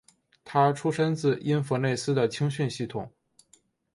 [0.43, 3.13] 他出身自因弗内斯的青训系统。